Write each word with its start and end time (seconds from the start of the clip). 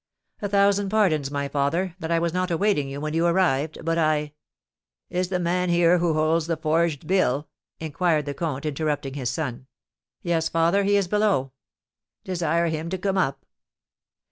"A 0.41 0.49
thousand 0.49 0.89
pardons, 0.89 1.29
my 1.29 1.47
father, 1.47 1.95
that 1.99 2.09
I 2.09 2.17
was 2.17 2.33
not 2.33 2.49
awaiting 2.49 2.89
you 2.89 2.99
when 2.99 3.13
you 3.13 3.27
arrived; 3.27 3.85
but 3.85 3.99
I" 3.99 4.33
"Is 5.11 5.29
the 5.29 5.37
man 5.37 5.69
here 5.69 5.99
who 5.99 6.15
holds 6.15 6.47
the 6.47 6.57
forged 6.57 7.05
bill?" 7.05 7.47
inquired 7.79 8.25
the 8.25 8.33
comte, 8.33 8.65
interrupting 8.65 9.13
his 9.13 9.29
son. 9.29 9.67
"Yes, 10.23 10.49
father, 10.49 10.83
he 10.85 10.95
is 10.97 11.07
below." 11.07 11.51
"Desire 12.23 12.65
him 12.69 12.89
to 12.89 12.97
come 12.97 13.15
up." 13.19 13.45